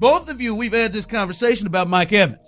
Both 0.00 0.30
of 0.30 0.40
you, 0.40 0.54
we've 0.54 0.72
had 0.72 0.94
this 0.94 1.04
conversation 1.04 1.66
about 1.66 1.86
Mike 1.86 2.10
Evans. 2.14 2.40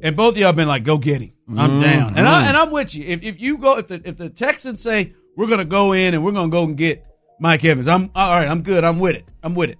And 0.00 0.16
both 0.16 0.32
of 0.32 0.38
y'all 0.38 0.54
been 0.54 0.66
like, 0.66 0.82
go 0.82 0.96
get 0.96 1.20
him. 1.20 1.32
I'm 1.56 1.80
down. 1.82 2.16
And, 2.16 2.26
I, 2.26 2.48
and 2.48 2.56
I'm 2.56 2.70
with 2.70 2.94
you. 2.94 3.04
If, 3.06 3.22
if 3.22 3.38
you 3.38 3.58
go, 3.58 3.76
if 3.76 3.88
the, 3.88 4.00
if 4.02 4.16
the 4.16 4.30
Texans 4.30 4.82
say, 4.82 5.14
we're 5.36 5.46
going 5.46 5.58
to 5.58 5.66
go 5.66 5.92
in 5.92 6.14
and 6.14 6.24
we're 6.24 6.32
going 6.32 6.50
to 6.50 6.54
go 6.54 6.64
and 6.64 6.74
get 6.74 7.04
Mike 7.38 7.62
Evans, 7.66 7.86
I'm 7.86 8.10
all 8.14 8.30
right. 8.30 8.48
I'm 8.48 8.62
good. 8.62 8.82
I'm 8.82 8.98
with 8.98 9.14
it. 9.14 9.24
I'm 9.42 9.54
with 9.54 9.68
it. 9.68 9.78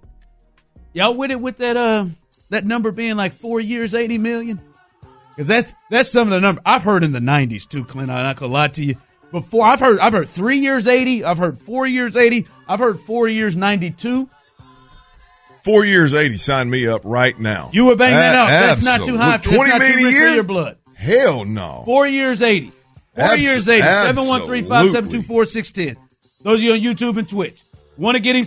Y'all 0.93 1.15
with 1.15 1.31
it 1.31 1.41
with 1.41 1.57
that, 1.57 1.75
uh, 1.75 2.05
that 2.49 2.65
number 2.65 2.91
being 2.91 3.17
like 3.17 3.33
four 3.33 3.59
years, 3.59 3.95
80 3.95 4.19
million? 4.19 4.61
Cause 5.37 5.47
that's, 5.47 5.73
that's 5.89 6.11
some 6.11 6.27
of 6.27 6.33
the 6.35 6.39
number 6.39 6.61
I've 6.65 6.83
heard 6.83 7.03
in 7.03 7.11
the 7.11 7.19
nineties 7.19 7.65
too, 7.65 7.83
Clint. 7.83 8.09
I'm 8.09 8.23
not 8.23 8.37
gonna 8.37 8.53
lie 8.53 8.69
to 8.69 8.83
you. 8.83 8.95
Before 9.31 9.65
I've 9.65 9.79
heard, 9.79 9.99
I've 9.99 10.13
heard 10.13 10.27
three 10.29 10.59
years, 10.59 10.87
80. 10.87 11.25
I've 11.25 11.37
heard 11.37 11.59
four 11.59 11.85
years, 11.85 12.15
80. 12.15 12.47
I've 12.67 12.79
heard 12.79 12.99
four 12.99 13.27
years, 13.27 13.55
92. 13.55 14.29
Four 15.67 15.85
years, 15.85 16.13
80. 16.13 16.37
Sign 16.37 16.69
me 16.69 16.87
up 16.87 17.01
right 17.03 17.37
now. 17.37 17.69
You 17.73 17.85
would 17.85 17.97
bang 17.97 18.13
that 18.13 18.35
A- 18.35 18.39
out. 18.39 18.47
That's 18.49 18.81
not 18.81 19.05
too 19.05 19.17
high. 19.17 19.33
absolute- 19.33 19.57
That's 19.59 19.69
20 19.69 19.71
not 19.71 19.81
too 19.81 19.87
million 19.87 19.99
a 19.99 20.05
rich 20.07 20.15
for 20.15 20.19
year? 20.25 20.33
your 20.35 20.43
blood. 20.43 20.77
Hell 20.95 21.43
no. 21.45 21.81
Four 21.85 22.07
years, 22.07 22.41
80. 22.41 22.71
Four 23.15 23.23
Abs- 23.25 23.41
years, 23.41 23.67
80. 23.67 23.81
713 23.83 24.63
572 24.63 24.97
absolutely. 24.97 25.27
4610. 25.27 25.97
Those 26.43 26.59
of 26.59 26.63
you 26.63 26.71
on 26.73 26.79
YouTube 26.79 27.17
and 27.17 27.27
Twitch. 27.27 27.63
Want 27.97 28.15
to 28.15 28.21
get 28.21 28.35
him? 28.37 28.45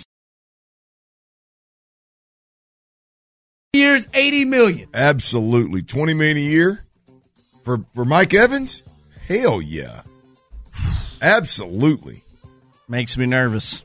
Years, 3.73 4.09
80 4.15 4.45
million. 4.47 4.89
Absolutely. 4.95 5.83
20 5.83 6.15
million 6.15 6.37
a 6.39 6.41
year 6.41 6.85
for, 7.63 7.85
for 7.95 8.05
Mike 8.05 8.35
Evans? 8.35 8.83
Hell 9.29 9.61
yeah. 9.63 10.03
Absolutely. 11.23 12.23
Makes 12.89 13.17
me 13.17 13.27
nervous. 13.27 13.85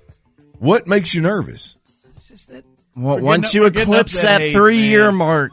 What 0.58 0.88
makes 0.88 1.14
you 1.14 1.22
nervous? 1.22 1.78
It's 2.16 2.30
just 2.30 2.50
that. 2.50 2.64
Well, 2.96 3.20
once 3.20 3.48
getting 3.48 3.62
you 3.62 3.68
up- 3.68 3.74
we're 3.74 3.80
getting 3.80 3.94
eclipse 3.94 4.22
that, 4.22 4.40
that 4.40 4.54
three 4.54 4.82
year 4.84 5.12
mark, 5.12 5.52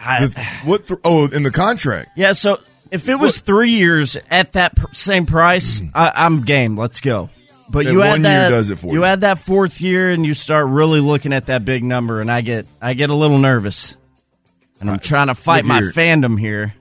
I, 0.00 0.26
The- 0.26 0.44
what? 0.64 0.86
Th- 0.86 1.00
oh, 1.04 1.28
in 1.34 1.42
the 1.42 1.50
contract. 1.50 2.10
yeah. 2.16 2.32
So 2.32 2.58
if 2.90 3.08
it 3.08 3.16
was 3.16 3.38
three 3.40 3.70
years 3.70 4.16
at 4.30 4.52
that 4.54 4.74
pr- 4.76 4.86
same 4.92 5.26
price, 5.26 5.80
mm-hmm. 5.80 5.96
I, 5.96 6.12
I'm 6.14 6.42
game. 6.42 6.76
Let's 6.76 7.00
go. 7.00 7.30
But 7.70 7.84
That 7.86 7.92
you 7.92 8.02
add 8.02 8.10
one 8.10 8.22
year 8.22 8.30
that 8.30 8.48
does 8.48 8.70
it 8.70 8.78
for 8.80 8.88
you 8.88 8.94
you. 9.00 9.04
add 9.04 9.20
that 9.20 9.38
fourth 9.38 9.80
year, 9.80 10.10
and 10.10 10.26
you 10.26 10.34
start 10.34 10.66
really 10.66 10.98
looking 11.00 11.32
at 11.32 11.46
that 11.46 11.64
big 11.64 11.84
number, 11.84 12.20
and 12.20 12.30
I 12.32 12.40
get 12.40 12.66
I 12.82 12.94
get 12.94 13.10
a 13.10 13.14
little 13.14 13.38
nervous, 13.38 13.96
and 14.80 14.90
I'm 14.90 14.98
trying 14.98 15.28
to 15.28 15.36
fight 15.36 15.64
my 15.64 15.78
here. 15.80 15.92
fandom 15.92 16.36
here. 16.40 16.74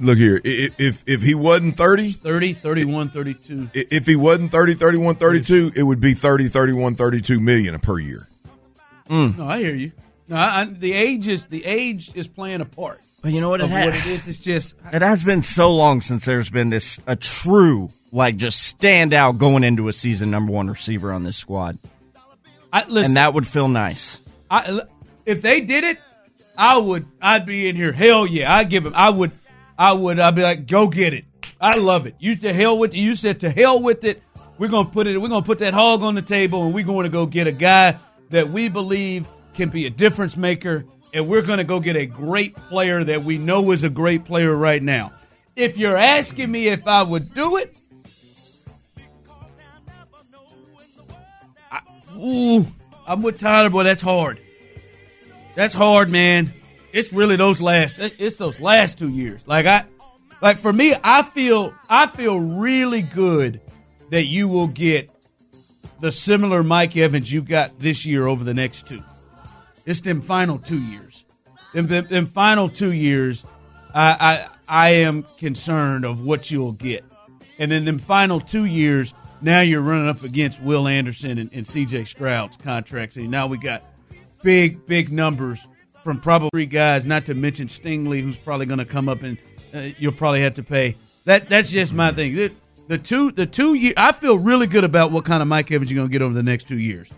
Look 0.00 0.16
here. 0.16 0.40
I- 0.42 0.48
i- 0.48 0.68
If 0.78 1.04
if 1.06 1.20
he 1.22 1.34
wasn't 1.34 1.76
30, 1.76 2.12
30, 2.12 2.52
31, 2.54 3.10
32. 3.10 3.68
if 3.74 4.06
he 4.06 4.16
wasn't 4.16 4.52
30, 4.52 4.74
31, 4.74 5.16
32, 5.16 5.72
it 5.76 5.82
would 5.82 6.00
be 6.00 6.14
30, 6.14 6.48
31, 6.48 6.94
32 6.94 7.38
million 7.40 7.78
per 7.78 7.98
year. 7.98 8.26
Mm. 9.08 9.38
No, 9.38 9.46
I 9.46 9.58
hear 9.58 9.74
you. 9.74 9.92
No, 10.28 10.36
I, 10.36 10.62
I, 10.62 10.64
the 10.64 10.92
age 10.92 11.28
is 11.28 11.46
the 11.46 11.64
age 11.64 12.14
is 12.16 12.26
playing 12.26 12.60
a 12.60 12.64
part 12.64 13.00
But 13.22 13.32
you 13.32 13.40
know 13.40 13.50
what? 13.50 13.60
It, 13.60 13.64
of 13.64 13.70
what 13.70 13.88
it 13.88 14.06
is. 14.06 14.26
It's 14.26 14.38
just 14.38 14.74
it 14.92 15.02
has 15.02 15.22
been 15.22 15.42
so 15.42 15.72
long 15.72 16.00
since 16.00 16.24
there's 16.24 16.50
been 16.50 16.70
this 16.70 16.98
a 17.06 17.14
true 17.16 17.90
like 18.12 18.36
just 18.36 18.62
stand 18.62 19.14
out 19.14 19.38
going 19.38 19.62
into 19.64 19.88
a 19.88 19.92
season 19.92 20.30
number 20.30 20.52
one 20.52 20.68
receiver 20.68 21.12
on 21.12 21.22
this 21.22 21.36
squad, 21.36 21.78
I 22.72 22.84
listen. 22.88 23.10
and 23.10 23.16
that 23.16 23.34
would 23.34 23.46
feel 23.46 23.68
nice. 23.68 24.20
I, 24.50 24.80
if 25.24 25.42
they 25.42 25.60
did 25.60 25.84
it, 25.84 25.98
I 26.56 26.78
would. 26.78 27.06
I'd 27.20 27.46
be 27.46 27.68
in 27.68 27.76
here. 27.76 27.92
Hell 27.92 28.26
yeah, 28.26 28.54
I'd 28.54 28.70
give 28.70 28.86
him. 28.86 28.92
I 28.96 29.10
would. 29.10 29.32
I 29.78 29.92
would. 29.92 30.18
I'd 30.18 30.34
be 30.34 30.42
like, 30.42 30.66
go 30.66 30.88
get 30.88 31.12
it. 31.12 31.24
I 31.60 31.78
love 31.78 32.06
it. 32.06 32.14
You 32.18 32.36
to 32.36 32.52
hell 32.52 32.78
with. 32.78 32.94
You 32.94 33.14
said 33.14 33.40
to 33.40 33.50
hell 33.50 33.82
with 33.82 34.04
it. 34.04 34.22
We're 34.58 34.68
gonna 34.68 34.88
put 34.88 35.06
it. 35.06 35.20
We're 35.20 35.28
gonna 35.28 35.44
put 35.44 35.58
that 35.58 35.74
hog 35.74 36.02
on 36.02 36.14
the 36.14 36.22
table, 36.22 36.64
and 36.64 36.74
we're 36.74 36.84
going 36.86 37.04
to 37.04 37.10
go 37.10 37.26
get 37.26 37.46
a 37.46 37.52
guy 37.52 37.98
that 38.30 38.50
we 38.50 38.68
believe 38.68 39.28
can 39.54 39.68
be 39.68 39.86
a 39.86 39.90
difference 39.90 40.36
maker, 40.36 40.84
and 41.14 41.28
we're 41.28 41.42
going 41.42 41.58
to 41.58 41.64
go 41.64 41.80
get 41.80 41.96
a 41.96 42.06
great 42.06 42.54
player 42.54 43.02
that 43.02 43.24
we 43.24 43.38
know 43.38 43.70
is 43.70 43.84
a 43.84 43.90
great 43.90 44.24
player 44.24 44.54
right 44.54 44.82
now. 44.82 45.12
If 45.54 45.78
you're 45.78 45.96
asking 45.96 46.50
me 46.50 46.68
if 46.68 46.86
I 46.86 47.02
would 47.02 47.34
do 47.34 47.56
it, 47.56 47.74
I, 51.70 51.80
ooh, 52.18 52.66
I'm 53.06 53.22
with 53.22 53.38
Tyler, 53.38 53.70
boy. 53.70 53.84
That's 53.84 54.02
hard. 54.02 54.40
That's 55.54 55.72
hard, 55.72 56.10
man. 56.10 56.52
It's 56.92 57.12
really 57.12 57.36
those 57.36 57.62
last. 57.62 57.98
It's 57.98 58.36
those 58.36 58.60
last 58.60 58.98
two 58.98 59.08
years. 59.08 59.46
Like 59.48 59.64
I, 59.64 59.84
like 60.42 60.58
for 60.58 60.72
me, 60.72 60.94
I 61.02 61.22
feel 61.22 61.74
I 61.88 62.06
feel 62.06 62.38
really 62.38 63.02
good 63.02 63.60
that 64.10 64.26
you 64.26 64.48
will 64.48 64.66
get 64.66 65.10
the 66.00 66.12
similar 66.12 66.62
Mike 66.62 66.96
Evans 66.96 67.32
you 67.32 67.42
got 67.42 67.78
this 67.78 68.06
year 68.06 68.26
over 68.26 68.44
the 68.44 68.54
next 68.54 68.86
two. 68.86 69.02
It's 69.84 70.00
them 70.00 70.20
final 70.20 70.58
two 70.58 70.80
years. 70.80 71.24
Them, 71.72 71.86
them, 71.86 72.26
final 72.26 72.68
two 72.68 72.92
years, 72.92 73.44
I, 73.94 74.46
I 74.68 74.86
I 74.86 74.88
am 74.90 75.24
concerned 75.36 76.04
of 76.04 76.20
what 76.20 76.50
you'll 76.50 76.72
get. 76.72 77.04
And 77.58 77.72
in 77.72 77.84
them 77.84 77.98
final 77.98 78.40
two 78.40 78.64
years, 78.64 79.14
now 79.40 79.60
you're 79.60 79.82
running 79.82 80.08
up 80.08 80.22
against 80.22 80.62
Will 80.62 80.88
Anderson 80.88 81.38
and, 81.38 81.50
and 81.52 81.66
C.J. 81.66 82.04
Stroud's 82.04 82.56
contracts, 82.56 83.16
and 83.16 83.30
now 83.30 83.46
we 83.46 83.58
got 83.58 83.82
big, 84.42 84.86
big 84.86 85.12
numbers 85.12 85.68
from 86.02 86.20
probably 86.20 86.50
three 86.50 86.66
guys. 86.66 87.06
Not 87.06 87.26
to 87.26 87.34
mention 87.34 87.68
Stingley, 87.68 88.20
who's 88.20 88.38
probably 88.38 88.66
going 88.66 88.78
to 88.78 88.84
come 88.84 89.08
up 89.08 89.22
and 89.22 89.38
uh, 89.74 89.88
you'll 89.98 90.12
probably 90.12 90.40
have 90.42 90.54
to 90.54 90.62
pay. 90.62 90.96
That 91.24 91.48
that's 91.48 91.70
just 91.70 91.94
my 91.94 92.12
thing. 92.12 92.50
The, 92.88 92.98
two 92.98 93.32
the 93.32 93.46
two 93.46 93.74
year, 93.74 93.94
I 93.96 94.12
feel 94.12 94.38
really 94.38 94.66
good 94.66 94.84
about 94.84 95.10
what 95.10 95.24
kind 95.24 95.42
of 95.42 95.48
Mike 95.48 95.72
Evans 95.72 95.90
you're 95.90 96.04
to 96.04 96.10
get 96.10 96.22
over 96.22 96.34
the 96.34 96.42
next 96.42 96.68
two 96.68 96.78
years. 96.78 97.10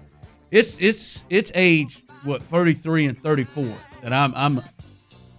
It's 0.50 0.80
it's 0.80 1.26
it's 1.28 1.52
age 1.54 2.02
what 2.24 2.42
33 2.42 3.06
and 3.06 3.22
34 3.22 3.74
that 4.02 4.12
I'm 4.12 4.32
I'm 4.34 4.58
uh, 4.58 4.62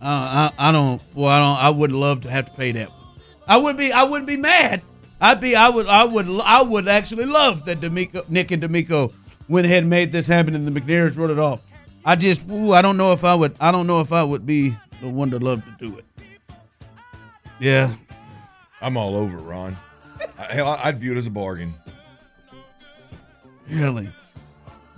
I, 0.02 0.52
I 0.58 0.72
don't 0.72 1.02
well 1.16 1.30
I 1.30 1.40
don't 1.40 1.64
I 1.66 1.70
would 1.72 1.92
love 1.92 2.22
to 2.22 2.30
have 2.30 2.46
to 2.46 2.52
pay 2.52 2.72
that. 2.74 2.92
I 3.48 3.58
wouldn't 3.58 3.80
be 3.80 3.92
I 3.92 4.04
wouldn't 4.04 4.28
be 4.28 4.38
mad. 4.38 4.84
I'd 5.20 5.42
be 5.42 5.56
I 5.56 5.70
would 5.70 5.88
I 5.88 6.04
would 6.04 6.28
I 6.44 6.62
would 6.62 6.88
actually 6.88 7.26
love 7.26 7.66
that 7.66 7.80
DeMeco, 7.80 8.30
Nick 8.30 8.52
and 8.52 8.62
DeMeco 8.62 9.12
went 9.48 9.66
ahead 9.66 9.80
and 9.84 9.90
made 9.90 10.12
this 10.12 10.28
happen 10.28 10.54
and 10.54 10.68
the 10.68 10.80
McNairs 10.80 11.18
wrote 11.18 11.32
it 11.32 11.40
off. 11.40 11.64
I 12.06 12.16
just 12.16 12.48
ooh, 12.52 12.74
I 12.74 12.84
don't 12.84 12.98
know 12.98 13.14
if 13.14 13.24
I 13.24 13.34
would 13.34 13.56
I 13.60 13.72
don't 13.72 13.88
know 13.88 14.00
if 14.00 14.14
I 14.14 14.24
would 14.24 14.46
be 14.46 14.76
the 15.02 15.10
one 15.10 15.32
to 15.32 15.40
love 15.40 15.66
to 15.66 15.72
do 15.80 15.98
it. 15.98 16.06
Yeah, 17.60 17.92
I'm 18.80 18.96
all 18.96 19.16
over, 19.16 19.38
Ron. 19.38 19.76
Hell, 20.52 20.78
I'd 20.84 20.98
view 20.98 21.12
it 21.12 21.18
as 21.18 21.28
a 21.28 21.32
bargain. 21.32 21.74
really. 23.70 24.10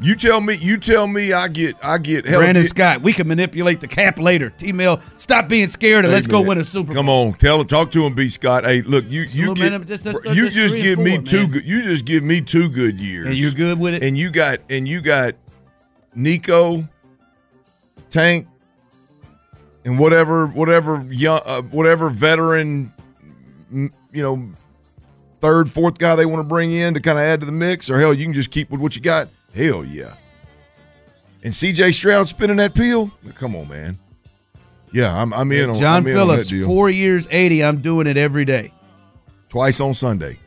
You 0.04 0.16
tell 0.16 0.42
me. 0.42 0.56
You 0.60 0.78
tell 0.78 1.06
me. 1.06 1.32
I 1.32 1.48
get. 1.48 1.76
I 1.84 2.00
get. 2.00 2.26
Hell, 2.26 2.40
Brandon 2.40 2.64
get- 2.64 2.70
Scott, 2.70 3.02
we 3.04 3.14
can 3.14 3.28
manipulate 3.28 3.82
the 3.82 3.88
cap 3.88 4.18
later. 4.18 4.50
T-Mail, 4.50 5.00
stop 5.16 5.48
being 5.48 5.70
scared 5.70 6.06
and 6.06 6.12
Hey, 6.12 6.16
let's 6.16 6.26
go 6.28 6.42
win 6.42 6.58
a 6.58 6.64
Super 6.64 6.88
Bowl. 6.88 6.96
Come 6.96 7.08
on, 7.10 7.34
tell 7.34 7.64
talk 7.64 7.92
to 7.92 8.02
him, 8.04 8.16
B. 8.16 8.28
Scott. 8.28 8.64
Hey, 8.66 8.82
look, 8.82 9.06
you 9.10 9.26
you 9.30 9.54
get 9.54 9.72
man, 9.72 9.86
just- 9.86 10.06
just- 10.06 10.24
just 10.24 10.36
you 10.36 10.50
just 10.50 10.76
give 10.80 10.98
me 10.98 11.18
four, 11.18 11.24
two 11.26 11.38
man. 11.42 11.50
good. 11.52 11.68
You 11.68 11.84
just 11.84 12.06
give 12.06 12.24
me 12.24 12.42
two 12.42 12.68
good 12.70 13.00
years, 13.00 13.28
And 13.28 13.38
you're 13.38 13.52
good 13.52 13.80
with 13.80 13.94
it? 13.94 14.04
And 14.04 14.18
you 14.18 14.32
got 14.32 14.58
and 14.72 14.88
you 14.88 15.02
got 15.02 15.34
Nico, 16.16 16.84
Tank, 18.10 18.48
and 19.86 20.00
whatever 20.00 20.48
whatever 20.48 21.06
young 21.12 21.42
uh, 21.46 21.62
whatever 21.62 22.10
veteran, 22.10 22.92
you 23.72 23.90
know, 24.14 24.50
third 25.42 25.70
fourth 25.70 25.98
guy 25.98 26.16
they 26.16 26.26
want 26.26 26.40
to 26.40 26.48
bring 26.48 26.72
in 26.72 26.94
to 26.94 27.00
kind 27.02 27.18
of 27.18 27.24
add 27.24 27.40
to 27.42 27.46
the 27.46 27.52
mix, 27.52 27.90
or 27.90 28.00
hell, 28.00 28.14
you 28.14 28.24
can 28.26 28.34
just 28.34 28.52
keep 28.52 28.70
with 28.70 28.80
what 28.82 28.96
you 28.96 29.02
got. 29.02 29.28
Hell 29.56 29.84
yeah. 29.84 30.14
and 31.44 31.52
CJ 31.54 31.94
Stroud 31.94 32.28
spinning 32.28 32.58
that 32.58 32.74
pill. 32.76 33.12
Come 33.36 33.56
on, 33.56 33.68
man. 33.68 33.98
Yeah, 34.94 35.16
I'm, 35.20 35.34
I'm 35.34 35.52
in 35.52 35.70
on 35.70 35.76
John 35.78 35.98
I'm 36.02 36.06
on 36.08 36.12
Phillips, 36.14 36.50
deal. 36.50 36.68
four 36.68 36.90
years, 36.90 37.28
80. 37.32 37.64
I'm 37.64 37.82
doing 37.82 38.08
it 38.08 38.18
every 38.18 38.44
day. 38.46 38.72
twice 39.50 39.80
on 39.82 39.94
Sunday, 39.94 40.38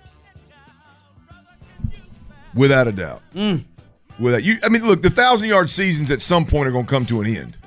without 2.54 2.86
a 2.86 2.92
doubt. 2.92 3.22
Mm. 3.34 3.64
Without 4.18 4.44
you, 4.44 4.54
I 4.64 4.68
mean, 4.68 4.82
look, 4.84 5.02
the 5.02 5.10
thousand 5.10 5.48
yard 5.48 5.68
seasons 5.70 6.10
at 6.10 6.20
some 6.20 6.44
point 6.46 6.68
are 6.68 6.72
going 6.72 6.86
to 6.86 6.90
come 6.90 7.04
to 7.06 7.20
an 7.20 7.26
end. 7.34 7.58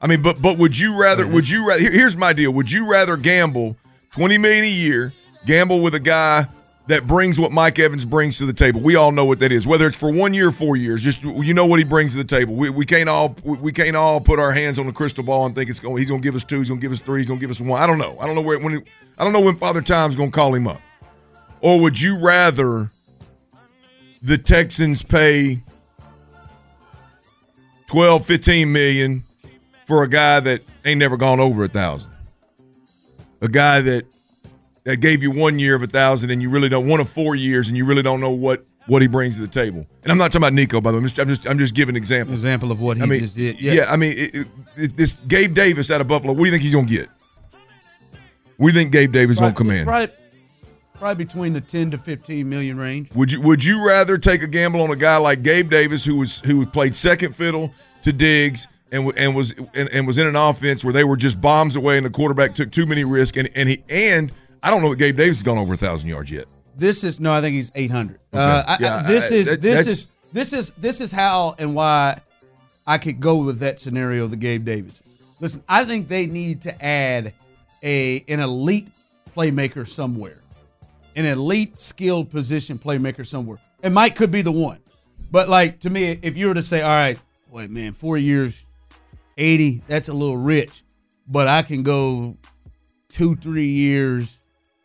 I 0.00 0.06
mean, 0.08 0.22
but 0.22 0.40
but 0.42 0.58
would 0.58 0.78
you 0.78 1.00
rather? 1.00 1.26
Would 1.26 1.48
you 1.48 1.66
rather? 1.68 1.80
here- 1.80 1.92
Here's 1.92 2.16
my 2.16 2.32
deal. 2.32 2.52
Would 2.52 2.70
you 2.70 2.90
rather 2.90 3.16
gamble 3.16 3.76
twenty 4.10 4.36
million 4.38 4.64
a 4.64 4.68
year, 4.68 5.12
gamble 5.46 5.80
with 5.80 5.94
a 5.94 6.00
guy 6.00 6.46
that 6.88 7.06
brings 7.06 7.40
what 7.40 7.50
Mike 7.50 7.78
Evans 7.78 8.06
brings 8.06 8.38
to 8.38 8.46
the 8.46 8.52
table? 8.52 8.80
We 8.80 8.94
all 8.94 9.10
know 9.10 9.24
what 9.24 9.40
that 9.40 9.50
is. 9.50 9.66
Whether 9.66 9.88
it's 9.88 9.98
for 9.98 10.12
one 10.12 10.32
year 10.34 10.48
or 10.48 10.52
four 10.52 10.76
years, 10.76 11.02
just 11.02 11.22
you 11.22 11.52
know 11.52 11.66
what 11.66 11.78
he 11.78 11.84
brings 11.84 12.12
to 12.12 12.18
the 12.18 12.24
table. 12.24 12.54
We, 12.54 12.70
we 12.70 12.86
can't 12.86 13.08
all 13.08 13.36
we 13.44 13.58
we 13.58 13.72
can't 13.72 13.96
all 13.96 14.20
put 14.20 14.38
our 14.38 14.52
hands 14.52 14.78
on 14.78 14.86
the 14.86 14.92
crystal 14.92 15.24
ball 15.24 15.46
and 15.46 15.54
think 15.54 15.68
it's 15.68 15.80
going. 15.80 15.98
He's 15.98 16.08
going 16.08 16.22
to 16.22 16.26
give 16.26 16.36
us 16.36 16.44
two. 16.44 16.58
He's 16.58 16.68
going 16.68 16.80
to 16.80 16.84
give 16.84 16.92
us 16.92 17.00
three. 17.00 17.20
He's 17.20 17.28
going 17.28 17.40
to 17.40 17.42
give 17.42 17.50
us 17.50 17.60
one. 17.60 17.80
I 17.80 17.86
don't 17.86 17.98
know. 17.98 18.16
I 18.20 18.26
don't 18.26 18.36
know 18.36 18.42
where 18.42 18.58
when. 18.58 18.74
He, 18.74 18.78
I 19.18 19.24
don't 19.24 19.32
know 19.32 19.40
when 19.40 19.56
Father 19.56 19.82
Time's 19.82 20.14
going 20.14 20.30
to 20.30 20.34
call 20.34 20.54
him 20.54 20.68
up. 20.68 20.80
Or 21.60 21.80
would 21.80 22.00
you 22.00 22.18
rather 22.18 22.90
the 24.22 24.38
Texans 24.38 25.02
pay 25.02 25.62
12, 27.88 28.26
15 28.26 28.70
million 28.70 29.24
for 29.86 30.02
a 30.02 30.08
guy 30.08 30.40
that 30.40 30.62
ain't 30.84 30.98
never 30.98 31.16
gone 31.16 31.40
over 31.40 31.64
a 31.64 31.68
thousand? 31.68 32.12
A 33.40 33.48
guy 33.48 33.80
that 33.80 34.04
that 34.86 35.00
gave 35.00 35.20
you 35.20 35.32
one 35.32 35.58
year 35.58 35.74
of 35.74 35.82
a 35.82 35.86
thousand 35.86 36.30
and 36.30 36.40
you 36.40 36.48
really 36.48 36.68
don't 36.68 36.88
one 36.88 37.00
of 37.00 37.08
four 37.08 37.34
years 37.34 37.66
and 37.68 37.76
you 37.76 37.84
really 37.84 38.02
don't 38.02 38.20
know 38.20 38.30
what 38.30 38.64
what 38.86 39.02
he 39.02 39.08
brings 39.08 39.34
to 39.34 39.42
the 39.42 39.48
table. 39.48 39.84
And 40.04 40.12
I'm 40.12 40.16
not 40.16 40.30
talking 40.30 40.42
about 40.42 40.52
Nico, 40.52 40.80
by 40.80 40.92
the 40.92 40.98
way. 40.98 41.00
I'm 41.00 41.06
just 41.08 41.18
I'm 41.18 41.28
just, 41.28 41.48
I'm 41.50 41.58
just 41.58 41.74
giving 41.74 41.96
examples. 41.96 42.38
Example 42.38 42.70
of 42.70 42.80
what 42.80 42.96
he 42.96 43.02
I 43.02 43.06
mean, 43.06 43.18
just 43.18 43.36
did. 43.36 43.60
yeah. 43.60 43.86
I 43.90 43.96
mean, 43.96 44.14
it, 44.16 44.48
it, 44.76 44.96
this 44.96 45.14
Gabe 45.26 45.54
Davis 45.54 45.90
out 45.90 46.00
of 46.00 46.06
Buffalo. 46.06 46.32
What 46.32 46.38
do 46.38 46.44
you 46.44 46.52
think 46.52 46.62
he's 46.62 46.74
gonna 46.74 46.86
get? 46.86 47.08
We 48.58 48.70
think 48.70 48.92
Gabe 48.92 49.12
Davis 49.12 49.36
is 49.36 49.40
gonna 49.40 49.54
come 49.54 49.70
in. 49.70 49.84
Probably, 49.84 50.14
probably 50.94 51.24
between 51.24 51.52
the 51.52 51.60
10 51.60 51.90
to 51.90 51.98
15 51.98 52.48
million 52.48 52.78
range. 52.78 53.12
Would 53.16 53.32
you 53.32 53.40
Would 53.40 53.64
you 53.64 53.84
rather 53.84 54.16
take 54.16 54.44
a 54.44 54.46
gamble 54.46 54.80
on 54.82 54.92
a 54.92 54.96
guy 54.96 55.18
like 55.18 55.42
Gabe 55.42 55.68
Davis, 55.68 56.04
who 56.04 56.16
was 56.16 56.40
who 56.46 56.64
played 56.64 56.94
second 56.94 57.34
fiddle 57.34 57.72
to 58.02 58.12
Diggs 58.12 58.68
and 58.92 59.12
and 59.16 59.34
was 59.34 59.52
and, 59.74 59.88
and 59.92 60.06
was 60.06 60.18
in 60.18 60.28
an 60.28 60.36
offense 60.36 60.84
where 60.84 60.92
they 60.92 61.02
were 61.02 61.16
just 61.16 61.40
bombs 61.40 61.74
away 61.74 61.96
and 61.96 62.06
the 62.06 62.10
quarterback 62.10 62.54
took 62.54 62.70
too 62.70 62.86
many 62.86 63.02
risks 63.02 63.36
and 63.36 63.50
and 63.56 63.68
he 63.68 63.82
and 63.90 64.32
I 64.62 64.70
don't 64.70 64.82
know 64.82 64.90
that 64.90 64.98
Gabe 64.98 65.16
Davis 65.16 65.36
has 65.38 65.42
gone 65.42 65.58
over 65.58 65.74
a 65.74 65.76
thousand 65.76 66.08
yards 66.08 66.30
yet. 66.30 66.46
This 66.76 67.04
is 67.04 67.20
no, 67.20 67.32
I 67.32 67.40
think 67.40 67.54
he's 67.54 67.72
800. 67.74 68.18
Uh, 68.32 68.38
I- 68.66 68.74
I- 68.74 68.78
Yeah, 68.80 69.02
this 69.06 69.32
I- 69.32 69.34
is 69.36 69.46
that- 69.50 69.62
this 69.62 69.86
is 69.86 70.08
this 70.32 70.52
is 70.52 70.70
this 70.72 71.00
is 71.00 71.12
how 71.12 71.54
and 71.58 71.74
why 71.74 72.20
I 72.86 72.98
could 72.98 73.20
go 73.20 73.36
with 73.42 73.60
that 73.60 73.80
scenario. 73.80 74.24
Of 74.24 74.30
the 74.30 74.36
Gabe 74.36 74.64
Davis. 74.64 75.02
Listen, 75.40 75.62
I 75.68 75.84
think 75.84 76.08
they 76.08 76.26
need 76.26 76.62
to 76.62 76.84
add 76.84 77.32
a 77.82 78.24
an 78.28 78.40
elite 78.40 78.88
playmaker 79.36 79.86
somewhere, 79.86 80.38
an 81.14 81.24
elite 81.26 81.80
skilled 81.80 82.30
position 82.30 82.78
playmaker 82.78 83.26
somewhere, 83.26 83.58
and 83.82 83.94
Mike 83.94 84.14
could 84.14 84.30
be 84.30 84.42
the 84.42 84.52
one. 84.52 84.78
But 85.30 85.48
like 85.48 85.80
to 85.80 85.90
me, 85.90 86.18
if 86.22 86.36
you 86.36 86.48
were 86.48 86.54
to 86.54 86.62
say, 86.62 86.82
all 86.82 86.90
right, 86.90 87.18
wait, 87.50 87.70
man, 87.70 87.92
four 87.92 88.16
years, 88.18 88.66
eighty, 89.38 89.82
that's 89.88 90.08
a 90.08 90.14
little 90.14 90.36
rich, 90.36 90.82
but 91.28 91.48
I 91.48 91.62
can 91.62 91.82
go 91.82 92.36
two, 93.08 93.36
three 93.36 93.66
years, 93.68 94.38